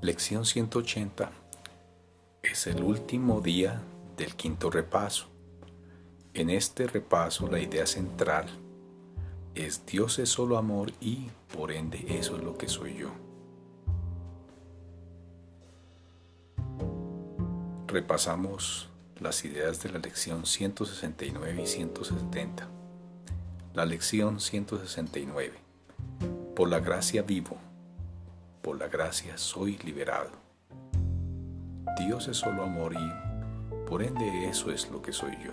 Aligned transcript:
Lección 0.00 0.44
180 0.44 1.32
es 2.44 2.68
el 2.68 2.84
último 2.84 3.40
día 3.40 3.82
del 4.16 4.36
quinto 4.36 4.70
repaso. 4.70 5.26
En 6.34 6.50
este 6.50 6.86
repaso 6.86 7.48
la 7.48 7.58
idea 7.58 7.84
central 7.84 8.46
es 9.56 9.84
Dios 9.86 10.20
es 10.20 10.28
solo 10.28 10.56
amor 10.56 10.92
y 11.00 11.30
por 11.52 11.72
ende 11.72 12.04
eso 12.16 12.36
es 12.36 12.44
lo 12.44 12.56
que 12.56 12.68
soy 12.68 12.94
yo. 12.94 13.10
Repasamos 17.88 18.90
las 19.18 19.44
ideas 19.44 19.82
de 19.82 19.90
la 19.90 19.98
lección 19.98 20.46
169 20.46 21.62
y 21.62 21.66
170. 21.66 22.68
La 23.74 23.84
lección 23.84 24.38
169. 24.38 25.58
Por 26.54 26.68
la 26.68 26.78
gracia 26.78 27.22
vivo, 27.22 27.56
por 28.68 28.78
la 28.78 28.88
gracia 28.88 29.38
soy 29.38 29.78
liberado. 29.78 30.28
Dios 31.98 32.28
es 32.28 32.36
solo 32.36 32.64
amor 32.64 32.92
y 32.92 33.86
por 33.88 34.02
ende 34.02 34.46
eso 34.46 34.70
es 34.70 34.90
lo 34.90 35.00
que 35.00 35.10
soy 35.10 35.32
yo. 35.42 35.52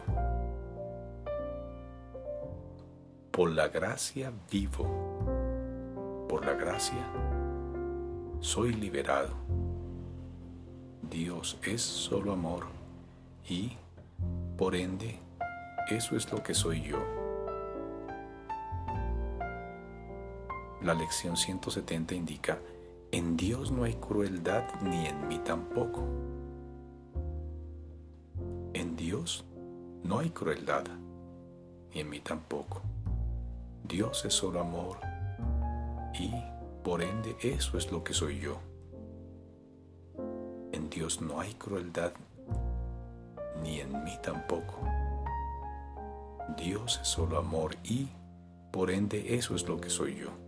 Por 3.32 3.52
la 3.52 3.70
gracia 3.70 4.34
vivo, 4.52 6.26
por 6.28 6.46
la 6.46 6.56
gracia 6.56 7.08
soy 8.42 8.74
liberado. 8.74 9.34
Dios 11.10 11.58
es 11.64 11.82
solo 11.82 12.34
amor 12.34 12.66
y 13.48 13.78
por 14.58 14.76
ende 14.76 15.20
eso 15.90 16.18
es 16.18 16.30
lo 16.34 16.44
que 16.44 16.54
soy 16.54 16.82
yo. 16.82 16.98
La 20.82 20.94
lección 20.94 21.38
170 21.38 22.14
indica, 22.14 22.60
en 23.12 23.38
Dios 23.38 23.72
no 23.72 23.84
hay 23.84 23.94
crueldad 23.96 24.64
ni 24.82 25.06
en 25.08 25.28
mí 25.28 25.40
tampoco. 25.40 26.04
En 28.74 28.96
Dios 28.96 29.46
no 30.04 30.20
hay 30.20 30.30
crueldad 30.30 30.84
y 31.92 32.00
en 32.00 32.10
mí 32.10 32.20
tampoco. 32.20 32.82
Dios 33.88 34.26
es 34.26 34.34
solo 34.34 34.60
amor 34.60 34.98
y 36.20 36.32
por 36.84 37.02
ende 37.02 37.36
eso 37.42 37.78
es 37.78 37.92
lo 37.92 38.04
que 38.04 38.14
soy 38.14 38.40
yo. 38.40 38.58
En 40.72 40.90
Dios 40.90 41.22
no 41.22 41.40
hay 41.40 41.54
crueldad 41.54 42.14
ni 43.64 43.80
en 43.80 44.04
mí 44.04 44.18
tampoco. 44.22 44.80
Dios 46.58 47.00
es 47.02 47.08
solo 47.08 47.38
amor 47.38 47.76
y 47.84 48.10
por 48.72 48.92
ende 48.92 49.36
eso 49.36 49.56
es 49.56 49.68
lo 49.68 49.80
que 49.80 49.90
soy 49.90 50.16
yo. 50.16 50.45